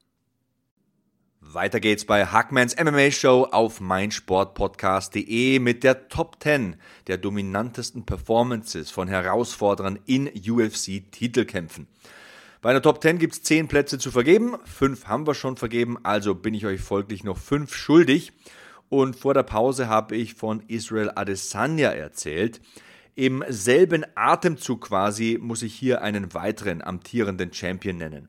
Weiter 1.42 1.80
geht's 1.80 2.04
bei 2.04 2.26
Hackmans 2.26 2.76
MMA 2.76 3.10
Show 3.10 3.48
auf 3.50 3.80
meinsportpodcast.de 3.80 5.58
mit 5.58 5.82
der 5.82 6.08
Top 6.08 6.36
10 6.42 6.76
der 7.06 7.16
dominantesten 7.16 8.04
Performances 8.04 8.90
von 8.90 9.08
Herausforderern 9.08 9.98
in 10.04 10.28
UFC-Titelkämpfen. 10.28 11.88
Bei 12.60 12.70
einer 12.70 12.82
Top 12.82 13.02
10 13.02 13.18
gibt 13.18 13.32
es 13.32 13.42
10 13.42 13.68
Plätze 13.68 13.98
zu 13.98 14.10
vergeben, 14.10 14.56
5 14.64 15.06
haben 15.06 15.26
wir 15.26 15.34
schon 15.34 15.56
vergeben, 15.56 15.96
also 16.04 16.34
bin 16.34 16.52
ich 16.52 16.66
euch 16.66 16.82
folglich 16.82 17.24
noch 17.24 17.38
5 17.38 17.74
schuldig. 17.74 18.32
Und 18.90 19.16
vor 19.16 19.34
der 19.34 19.44
Pause 19.44 19.88
habe 19.88 20.16
ich 20.16 20.34
von 20.34 20.62
Israel 20.66 21.12
Adesanya 21.14 21.90
erzählt. 21.90 22.60
Im 23.14 23.44
selben 23.48 24.04
Atemzug 24.16 24.82
quasi 24.82 25.38
muss 25.40 25.62
ich 25.62 25.74
hier 25.74 26.02
einen 26.02 26.34
weiteren 26.34 26.82
amtierenden 26.82 27.52
Champion 27.52 27.96
nennen. 27.96 28.28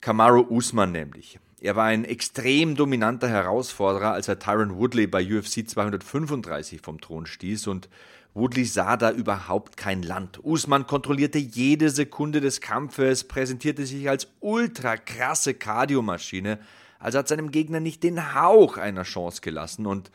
Kamaru 0.00 0.46
Usman 0.48 0.92
nämlich. 0.92 1.40
Er 1.60 1.76
war 1.76 1.86
ein 1.86 2.04
extrem 2.04 2.76
dominanter 2.76 3.28
Herausforderer, 3.28 4.12
als 4.12 4.28
er 4.28 4.38
Tyron 4.38 4.76
Woodley 4.76 5.06
bei 5.06 5.22
UFC 5.22 5.68
235 5.68 6.80
vom 6.80 7.00
Thron 7.00 7.26
stieß 7.26 7.66
und 7.66 7.88
Woodley 8.32 8.64
sah 8.64 8.96
da 8.96 9.10
überhaupt 9.10 9.76
kein 9.76 10.02
Land. 10.02 10.38
Usman 10.44 10.86
kontrollierte 10.86 11.38
jede 11.38 11.90
Sekunde 11.90 12.40
des 12.40 12.60
Kampfes, 12.60 13.24
präsentierte 13.24 13.84
sich 13.84 14.08
als 14.08 14.28
ultra 14.38 14.96
krasse 14.96 15.54
Kardiomaschine, 15.54 16.60
also 17.00 17.18
hat 17.18 17.28
seinem 17.28 17.50
Gegner 17.50 17.80
nicht 17.80 18.04
den 18.04 18.34
Hauch 18.34 18.76
einer 18.76 19.02
Chance 19.02 19.40
gelassen 19.40 19.86
und 19.86 20.12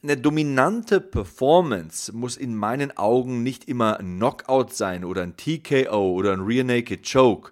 eine 0.00 0.16
dominante 0.16 1.00
Performance 1.00 2.12
muss 2.12 2.36
in 2.36 2.54
meinen 2.54 2.96
Augen 2.96 3.42
nicht 3.42 3.68
immer 3.68 3.98
ein 3.98 4.16
Knockout 4.16 4.72
sein 4.72 5.04
oder 5.04 5.22
ein 5.22 5.36
TKO 5.36 6.12
oder 6.12 6.32
ein 6.32 6.40
Rear 6.40 6.62
Naked 6.62 7.10
Choke. 7.10 7.50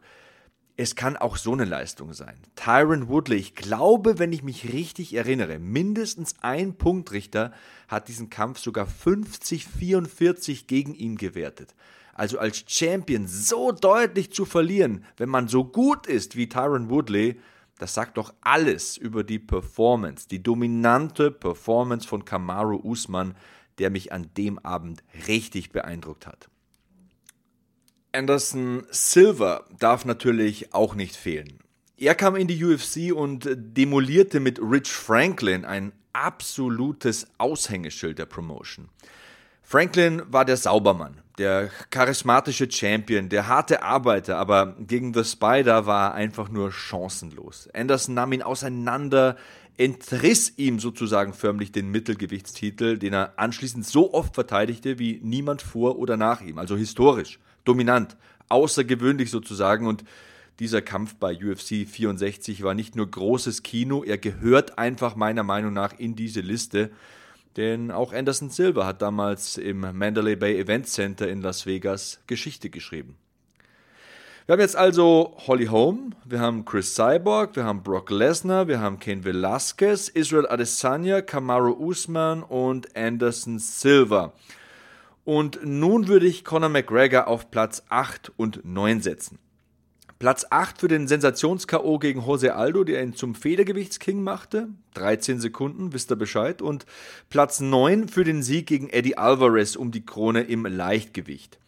Es 0.77 0.95
kann 0.95 1.17
auch 1.17 1.39
so 1.39 1.55
eine 1.55 1.65
Leistung 1.65 2.13
sein. 2.13 2.37
Tyron 2.55 3.09
Woodley, 3.09 3.39
ich 3.39 3.57
glaube, 3.57 4.21
wenn 4.21 4.33
ich 4.33 4.45
mich 4.45 4.73
richtig 4.73 5.15
erinnere, 5.15 5.59
mindestens 5.59 6.37
ein 6.41 6.77
Punktrichter 6.77 7.53
hat 7.89 8.07
diesen 8.07 8.31
Kampf 8.31 8.61
sogar 8.61 8.87
50-44 8.87 10.67
gegen 10.67 10.95
ihn 10.95 11.17
gewertet. 11.17 11.75
Also 12.15 12.39
als 12.39 12.63
Champion 12.69 13.27
so 13.27 13.73
deutlich 13.73 14.33
zu 14.33 14.45
verlieren, 14.45 15.05
wenn 15.17 15.29
man 15.29 15.49
so 15.49 15.65
gut 15.65 16.07
ist 16.07 16.37
wie 16.37 16.49
Tyron 16.49 16.91
Woodley, 16.91 17.41
das 17.79 17.95
sagt 17.95 18.17
doch 18.17 18.33
alles 18.41 18.97
über 18.97 19.25
die 19.25 19.39
Performance, 19.39 20.29
die 20.29 20.43
dominante 20.43 21.31
Performance 21.31 22.07
von 22.07 22.25
Kamaru 22.25 22.81
Usman, 22.83 23.35
der 23.79 23.91
mich 23.91 24.13
an 24.13 24.31
dem 24.37 24.59
Abend 24.59 25.03
richtig 25.29 25.71
beeindruckt 25.71 26.27
hat. 26.27 26.49
Anderson 28.13 28.87
Silver 28.91 29.67
darf 29.79 30.07
natürlich 30.07 30.73
auch 30.73 30.95
nicht 30.95 31.17
fehlen. 31.17 31.59
Er 31.99 32.15
kam 32.15 32.37
in 32.37 32.47
die 32.47 32.63
UFC 32.65 33.15
und 33.15 33.49
demolierte 33.55 34.41
mit 34.41 34.59
Rich 34.61 34.91
Franklin 34.91 35.65
ein 35.65 35.93
absolutes 36.15 37.27
Aushängeschild 37.37 38.19
der 38.19 38.27
Promotion. 38.27 38.89
Franklin 39.63 40.23
war 40.29 40.45
der 40.45 40.57
Saubermann, 40.57 41.21
der 41.39 41.71
charismatische 41.91 42.71
Champion, 42.71 43.29
der 43.29 43.47
harte 43.47 43.83
Arbeiter, 43.83 44.39
aber 44.39 44.77
gegen 44.79 45.13
The 45.13 45.25
Spider 45.25 45.87
war 45.87 46.11
er 46.11 46.15
einfach 46.15 46.49
nur 46.49 46.73
chancenlos. 46.73 47.69
Anderson 47.75 48.15
nahm 48.15 48.33
ihn 48.33 48.43
auseinander, 48.43 49.37
entriss 49.77 50.53
ihm 50.57 50.79
sozusagen 50.79 51.35
förmlich 51.35 51.73
den 51.73 51.91
Mittelgewichtstitel, 51.91 52.99
den 52.99 53.13
er 53.13 53.39
anschließend 53.39 53.87
so 53.87 54.15
oft 54.15 54.35
verteidigte 54.35 54.99
wie 54.99 55.21
niemand 55.23 55.63
vor 55.63 55.99
oder 55.99 56.17
nach 56.17 56.41
ihm, 56.41 56.59
also 56.59 56.77
historisch, 56.77 57.39
dominant, 57.65 58.17
außergewöhnlich 58.49 59.31
sozusagen 59.31 59.87
und 59.87 60.05
dieser 60.59 60.81
Kampf 60.81 61.17
bei 61.17 61.37
UFC 61.37 61.87
64 61.87 62.63
war 62.63 62.73
nicht 62.73 62.97
nur 62.97 63.11
großes 63.11 63.63
Kino, 63.63 64.03
er 64.03 64.17
gehört 64.17 64.79
einfach 64.79 65.15
meiner 65.15 65.43
Meinung 65.43 65.75
nach 65.75 65.99
in 65.99 66.17
diese 66.17 66.41
Liste. 66.41 66.91
Denn 67.57 67.91
auch 67.91 68.13
Anderson 68.13 68.51
Silva 68.51 68.85
hat 68.87 69.01
damals 69.01 69.57
im 69.57 69.81
Mandalay 69.81 70.37
Bay 70.37 70.59
Event 70.59 70.87
Center 70.87 71.29
in 71.29 71.41
Las 71.41 71.65
Vegas 71.65 72.21
Geschichte 72.27 72.69
geschrieben. 72.69 73.17
Wir 74.47 74.53
haben 74.53 74.61
jetzt 74.61 74.77
also 74.77 75.35
Holly 75.49 75.67
Holm, 75.67 76.15
wir 76.25 76.39
haben 76.39 76.65
Chris 76.65 76.95
Cyborg, 76.95 77.57
wir 77.57 77.65
haben 77.65 77.83
Brock 77.83 78.11
Lesnar, 78.11 78.69
wir 78.69 78.79
haben 78.79 79.01
Ken 79.01 79.25
Velasquez, 79.25 80.09
Israel 80.09 80.47
Adesanya, 80.47 81.21
Kamaru 81.21 81.73
Usman 81.73 82.45
und 82.45 82.95
Anderson 82.95 83.59
Silva. 83.59 84.35
Und 85.25 85.59
nun 85.65 86.07
würde 86.07 86.27
ich 86.27 86.45
Conor 86.45 86.69
McGregor 86.69 87.27
auf 87.27 87.51
Platz 87.51 87.83
8 87.89 88.31
und 88.37 88.65
9 88.65 89.01
setzen. 89.01 89.41
Platz 90.19 90.47
8 90.49 90.81
für 90.81 90.89
den 90.89 91.09
Sensations-K.O. 91.09 91.99
gegen 91.99 92.23
Jose 92.23 92.55
Aldo, 92.55 92.85
der 92.85 93.03
ihn 93.03 93.15
zum 93.15 93.35
Federgewichtsking 93.35 94.23
machte. 94.23 94.69
13 94.95 95.41
Sekunden, 95.41 95.93
wisst 95.93 96.11
ihr 96.11 96.17
Bescheid. 96.17 96.63
Und 96.63 96.87
Platz 97.29 97.61
9 97.61 98.09
für 98.09 98.25
den 98.25 98.43
Sieg 98.43 98.67
gegen 98.67 98.89
Eddie 98.89 99.19
Alvarez 99.19 99.77
um 99.77 99.91
die 99.91 100.07
Krone 100.07 100.43
im 100.43 100.65
Leichtgewicht. 100.65 101.59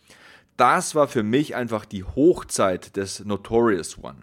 Das 0.57 0.95
war 0.95 1.09
für 1.09 1.23
mich 1.23 1.57
einfach 1.57 1.85
die 1.85 2.05
Hochzeit 2.05 2.97
des 2.97 3.23
Notorious 3.23 4.03
One. 4.03 4.21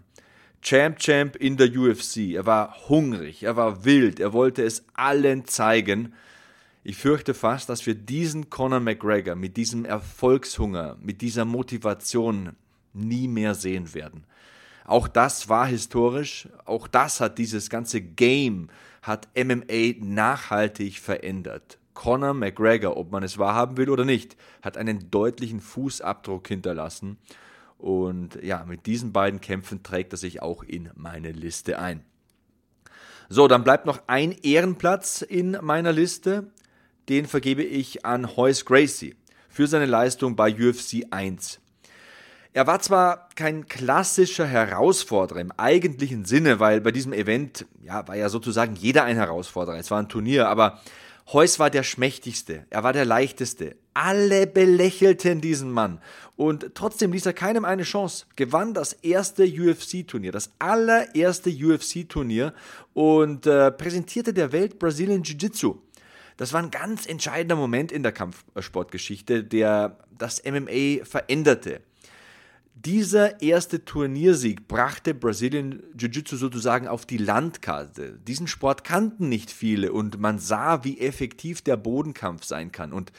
Champ 0.63 0.97
Champ 0.97 1.35
in 1.35 1.57
der 1.57 1.69
UFC. 1.77 2.33
Er 2.33 2.47
war 2.47 2.89
hungrig, 2.89 3.43
er 3.43 3.55
war 3.55 3.85
wild, 3.85 4.19
er 4.19 4.33
wollte 4.33 4.63
es 4.63 4.85
allen 4.95 5.45
zeigen. 5.45 6.13
Ich 6.83 6.97
fürchte 6.97 7.35
fast, 7.35 7.69
dass 7.69 7.85
wir 7.85 7.93
diesen 7.93 8.49
Conor 8.49 8.79
McGregor 8.79 9.35
mit 9.35 9.55
diesem 9.55 9.85
Erfolgshunger, 9.85 10.97
mit 10.99 11.21
dieser 11.21 11.45
Motivation 11.45 12.55
nie 12.95 13.27
mehr 13.27 13.55
sehen 13.55 13.93
werden. 13.93 14.25
Auch 14.85 15.07
das 15.07 15.49
war 15.49 15.65
historisch, 15.65 16.47
auch 16.65 16.87
das 16.87 17.19
hat 17.19 17.37
dieses 17.37 17.69
ganze 17.69 18.01
Game, 18.01 18.69
hat 19.01 19.27
MMA 19.35 19.95
nachhaltig 19.99 20.99
verändert. 20.99 21.79
Conor 21.95 22.33
McGregor, 22.33 22.97
ob 22.97 23.11
man 23.11 23.23
es 23.23 23.39
wahrhaben 23.39 23.77
will 23.77 23.89
oder 23.89 24.05
nicht, 24.05 24.35
hat 24.61 24.77
einen 24.77 25.09
deutlichen 25.09 25.61
Fußabdruck 25.61 26.47
hinterlassen. 26.47 27.17
Und 27.77 28.41
ja, 28.43 28.63
mit 28.65 28.85
diesen 28.85 29.11
beiden 29.11 29.41
Kämpfen 29.41 29.81
trägt 29.81 30.13
er 30.13 30.17
sich 30.17 30.41
auch 30.41 30.61
in 30.63 30.91
meine 30.95 31.31
Liste 31.31 31.79
ein. 31.79 32.03
So, 33.27 33.47
dann 33.47 33.63
bleibt 33.63 33.85
noch 33.85 34.03
ein 34.07 34.31
Ehrenplatz 34.43 35.21
in 35.21 35.57
meiner 35.61 35.91
Liste. 35.91 36.51
Den 37.09 37.25
vergebe 37.25 37.63
ich 37.63 38.05
an 38.05 38.35
Hoyce 38.35 38.65
Gracie 38.65 39.15
für 39.49 39.67
seine 39.67 39.85
Leistung 39.85 40.35
bei 40.35 40.53
UFC 40.53 41.05
1. 41.09 41.59
Er 42.55 42.67
war 42.67 42.79
zwar 42.79 43.27
kein 43.35 43.67
klassischer 43.67 44.45
Herausforderer 44.45 45.41
im 45.41 45.51
eigentlichen 45.57 46.23
Sinne, 46.23 46.61
weil 46.61 46.79
bei 46.79 46.93
diesem 46.93 47.11
Event 47.11 47.65
ja, 47.83 48.07
war 48.07 48.15
ja 48.15 48.29
sozusagen 48.29 48.77
jeder 48.77 49.03
ein 49.03 49.17
Herausforderer. 49.17 49.77
Es 49.77 49.91
war 49.91 50.01
ein 50.01 50.07
Turnier, 50.07 50.47
aber 50.47 50.79
Heus 51.33 51.59
war 51.59 51.69
der 51.69 51.83
schmächtigste, 51.83 52.65
er 52.69 52.81
war 52.81 52.93
der 52.93 53.03
leichteste. 53.03 53.75
Alle 53.93 54.47
belächelten 54.47 55.41
diesen 55.41 55.69
Mann. 55.69 55.99
Und 56.37 56.71
trotzdem 56.75 57.11
ließ 57.11 57.25
er 57.25 57.33
keinem 57.33 57.65
eine 57.65 57.83
Chance. 57.83 58.25
Gewann 58.37 58.73
das 58.73 58.93
erste 58.93 59.43
UFC-Turnier, 59.43 60.31
das 60.31 60.51
allererste 60.57 61.49
UFC-Turnier 61.49 62.53
und 62.93 63.47
äh, 63.47 63.69
präsentierte 63.69 64.33
der 64.33 64.53
Welt 64.53 64.79
Brazilian 64.79 65.23
Jiu-Jitsu. 65.23 65.75
Das 66.37 66.53
war 66.53 66.63
ein 66.63 66.71
ganz 66.71 67.05
entscheidender 67.05 67.57
Moment 67.57 67.91
in 67.91 68.01
der 68.01 68.13
Kampfsportgeschichte, 68.13 69.43
der 69.43 69.97
das 70.17 70.41
MMA 70.45 71.03
veränderte. 71.03 71.81
Dieser 72.85 73.41
erste 73.41 73.83
Turniersieg 73.83 74.67
brachte 74.67 75.15
Brazilian 75.15 75.81
Jiu-Jitsu 75.97 76.35
sozusagen 76.35 76.87
auf 76.87 77.07
die 77.07 77.17
Landkarte. 77.17 78.19
Diesen 78.27 78.45
Sport 78.45 78.83
kannten 78.83 79.27
nicht 79.27 79.49
viele 79.49 79.91
und 79.91 80.19
man 80.19 80.37
sah, 80.37 80.83
wie 80.83 80.99
effektiv 80.99 81.63
der 81.63 81.77
Bodenkampf 81.77 82.43
sein 82.43 82.71
kann. 82.71 82.93
Und 82.93 83.11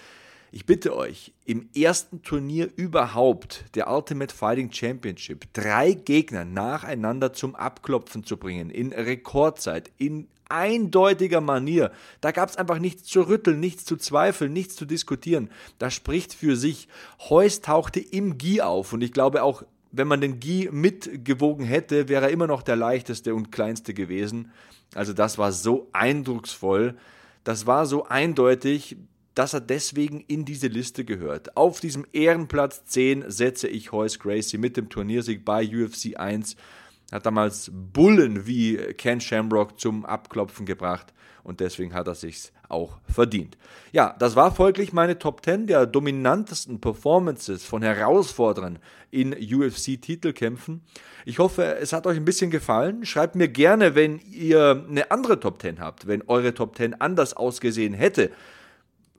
ich 0.52 0.66
bitte 0.66 0.94
euch, 0.94 1.32
im 1.44 1.68
ersten 1.75 2.23
Turnier 2.23 2.70
überhaupt 2.76 3.64
der 3.75 3.90
Ultimate 3.90 4.32
Fighting 4.32 4.70
Championship 4.70 5.52
drei 5.52 5.94
Gegner 5.94 6.44
nacheinander 6.44 7.32
zum 7.32 7.56
Abklopfen 7.56 8.23
zu 8.23 8.37
bringen, 8.37 8.70
in 8.70 8.92
Rekordzeit, 8.92 9.90
in 9.99 10.28
eindeutiger 10.49 11.41
Manier. 11.41 11.91
Da 12.21 12.31
gab 12.31 12.49
es 12.49 12.57
einfach 12.57 12.79
nichts 12.79 13.05
zu 13.05 13.23
rütteln, 13.23 13.61
nichts 13.61 13.85
zu 13.85 13.97
zweifeln, 13.97 14.53
nichts 14.53 14.76
zu 14.76 14.85
diskutieren. 14.85 15.50
Das 15.79 15.95
spricht 15.95 16.35
für 16.35 16.57
sich. 16.57 16.88
Heus 17.29 17.61
tauchte 17.61 18.00
im 18.00 18.38
Gi 18.38 18.62
auf 18.62 18.93
und 18.93 19.03
ich 19.03 19.12
glaube 19.12 19.43
auch, 19.43 19.62
wenn 19.93 20.09
man 20.09 20.21
den 20.21 20.41
Gi 20.41 20.69
mitgewogen 20.71 21.65
hätte, 21.65 22.09
wäre 22.09 22.26
er 22.26 22.31
immer 22.31 22.47
noch 22.47 22.62
der 22.62 22.76
leichteste 22.76 23.35
und 23.35 23.50
kleinste 23.50 23.95
gewesen. 23.95 24.50
Also 24.95 25.12
das 25.12 25.38
war 25.38 25.53
so 25.53 25.88
eindrucksvoll. 25.93 26.97
Das 27.45 27.67
war 27.67 27.87
so 27.87 28.05
eindeutig, 28.05 28.97
dass 29.35 29.53
er 29.53 29.61
deswegen 29.61 30.25
in 30.26 30.45
diese 30.45 30.67
Liste 30.67 31.05
gehört. 31.05 31.57
Auf 31.57 31.81
diesem 31.81 32.07
Ehrenplatz 32.12 32.85
10 32.87 33.31
setze 33.31 33.69
ich 33.69 33.93
Heus 33.93 34.19
Gracie 34.19 34.59
mit 34.59 34.76
dem 34.76 34.88
Turniersieg 34.88 35.45
bei 35.45 35.67
UFC 35.67 36.19
1 36.19 36.57
hat 37.13 37.27
damals 37.27 37.71
Bullen 37.73 38.47
wie 38.47 38.77
Ken 38.95 39.21
Shamrock 39.21 39.79
zum 39.79 40.05
Abklopfen 40.05 40.67
gebracht 40.67 41.13
und 41.43 41.61
deswegen 41.61 41.95
hat 41.95 42.09
er 42.09 42.17
sich's 42.17 42.53
auch 42.69 42.99
verdient. 43.09 43.57
Ja, 43.93 44.17
das 44.19 44.35
war 44.35 44.53
folglich 44.53 44.92
meine 44.92 45.19
Top 45.19 45.45
10 45.45 45.69
der 45.69 45.87
dominantesten 45.87 46.81
Performances 46.81 47.64
von 47.64 47.83
Herausforderern 47.83 48.81
in 49.11 49.33
UFC-Titelkämpfen. 49.33 50.83
Ich 51.25 51.38
hoffe, 51.38 51.77
es 51.77 51.92
hat 51.92 52.07
euch 52.09 52.16
ein 52.16 52.25
bisschen 52.25 52.51
gefallen. 52.51 53.07
Schreibt 53.07 53.37
mir 53.37 53.49
gerne, 53.49 53.95
wenn 53.95 54.19
ihr 54.19 54.85
eine 54.88 55.11
andere 55.12 55.38
Top 55.38 55.62
10 55.62 55.79
habt, 55.81 56.09
wenn 56.09 56.23
eure 56.27 56.55
Top 56.55 56.77
10 56.77 57.01
anders 57.01 57.35
ausgesehen 57.35 57.95
hätte. 57.95 58.31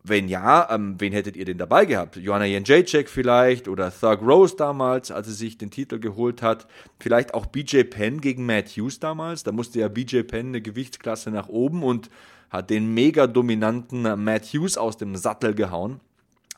Wenn 0.08 0.28
ja, 0.30 0.70
ähm, 0.72 0.96
wen 1.00 1.12
hättet 1.12 1.36
ihr 1.36 1.46
denn 1.46 1.58
dabei 1.58 1.86
gehabt? 1.86 2.15
Joanna 2.15 2.46
Jędrzejczyk 2.46 3.10
vielleicht 3.10 3.67
oder 3.67 3.91
Thug 3.91 4.22
Rose 4.22 4.56
damals, 4.56 5.12
als 5.12 5.28
sie 5.28 5.34
sich 5.34 5.58
den 5.58 5.70
Titel 5.70 6.00
geholt 6.00 6.41
hat. 6.41 6.67
Vielleicht 7.00 7.34
auch 7.34 7.46
BJ 7.46 7.84
Penn 7.84 8.22
gegen 8.22 8.46
Matt 8.46 8.70
Hughes 8.70 9.00
damals. 9.00 9.43
Da 9.43 9.52
musste 9.52 9.80
ja 9.80 9.88
BJ 9.88 10.22
Penn 10.22 10.48
eine 10.48 10.62
Gewichtsklasse 10.62 11.32
nach 11.32 11.50
oben 11.50 11.84
und 11.84 12.10
hat 12.50 12.70
den 12.70 12.93
mega 12.93 13.28
dominanten 13.28 14.02
Matt 14.24 14.46
Hughes 14.46 14.78
aus 14.78 14.98
dem 14.98 15.15
Sattel 15.15 15.54
gehauen. 15.54 16.00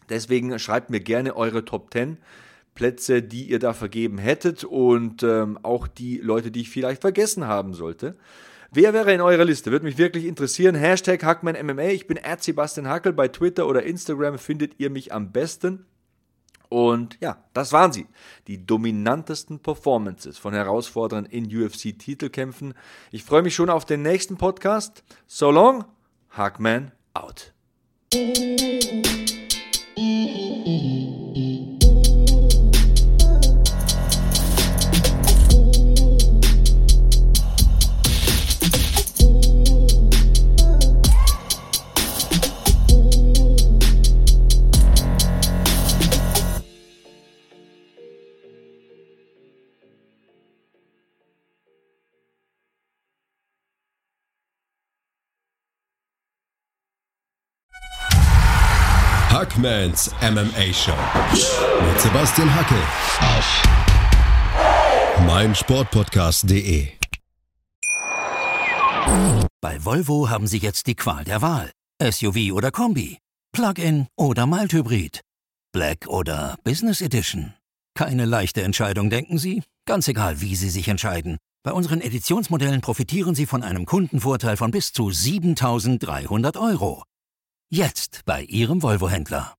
Deswegen 0.09 0.57
schreibt 0.59 0.89
mir 0.89 0.99
gerne 0.99 1.35
eure 1.35 1.65
Top 1.65 1.91
10 1.93 2.17
Plätze, 2.75 3.21
die 3.21 3.49
ihr 3.49 3.59
da 3.59 3.73
vergeben 3.73 4.17
hättet 4.17 4.63
und 4.63 5.23
ähm, 5.23 5.59
auch 5.63 5.87
die 5.87 6.17
Leute, 6.17 6.51
die 6.51 6.61
ich 6.61 6.69
vielleicht 6.69 7.01
vergessen 7.01 7.45
haben 7.45 7.73
sollte. 7.73 8.15
Wer 8.71 8.93
wäre 8.93 9.11
in 9.13 9.21
eurer 9.21 9.45
Liste? 9.45 9.71
Würde 9.71 9.85
mich 9.85 9.97
wirklich 9.97 10.25
interessieren. 10.25 10.75
Hashtag 10.75 11.23
HackmanMMA. 11.23 11.85
Ich 11.85 12.05
bin 12.05 12.19
Sebastian 12.37 12.87
Hackel. 12.87 13.13
Bei 13.13 13.27
Twitter 13.27 13.67
oder 13.67 13.81
Instagram 13.81 14.37
findet 14.37 14.79
ihr 14.79 14.91
mich 14.91 15.11
am 15.11 15.31
besten. 15.31 15.87
Und 16.69 17.17
ja, 17.19 17.43
das 17.53 17.73
waren 17.73 17.91
sie. 17.91 18.05
Die 18.45 18.63
dominantesten 18.63 19.59
Performances 19.59 20.37
von 20.37 20.53
Herausforderern 20.53 21.25
in 21.25 21.45
UFC-Titelkämpfen. 21.45 22.75
Ich 23.11 23.23
freue 23.23 23.41
mich 23.41 23.55
schon 23.55 23.71
auf 23.71 23.85
den 23.85 24.03
nächsten 24.03 24.37
Podcast. 24.37 25.03
So 25.25 25.49
long, 25.49 25.85
Hackman 26.29 26.91
out. 27.15 27.53
Hackmans 59.39 60.11
MMA 60.21 60.73
Show 60.73 60.91
mit 61.31 62.01
Sebastian 62.01 62.53
Hacke 62.53 62.75
auf 63.21 63.63
meinsportpodcast.de. 65.25 66.89
Bei 69.61 69.85
Volvo 69.85 70.29
haben 70.29 70.45
Sie 70.45 70.57
jetzt 70.57 70.87
die 70.87 70.95
Qual 70.95 71.23
der 71.23 71.41
Wahl. 71.41 71.71
SUV 72.03 72.51
oder 72.51 72.71
Kombi, 72.71 73.19
Plug-in 73.53 74.07
oder 74.17 74.45
Mild-Hybrid, 74.45 75.21
Black 75.71 76.07
oder 76.07 76.57
Business 76.65 76.99
Edition. 76.99 77.53
Keine 77.95 78.25
leichte 78.25 78.63
Entscheidung, 78.63 79.09
denken 79.09 79.37
Sie? 79.37 79.63
Ganz 79.85 80.09
egal, 80.09 80.41
wie 80.41 80.57
Sie 80.57 80.69
sich 80.69 80.89
entscheiden. 80.89 81.37
Bei 81.63 81.71
unseren 81.71 82.01
Editionsmodellen 82.01 82.81
profitieren 82.81 83.35
Sie 83.35 83.45
von 83.45 83.63
einem 83.63 83.85
Kundenvorteil 83.85 84.57
von 84.57 84.71
bis 84.71 84.91
zu 84.91 85.11
7300 85.11 86.57
Euro. 86.57 87.03
Jetzt 87.71 88.21
bei 88.25 88.41
Ihrem 88.45 88.81
Volvo-Händler. 88.81 89.55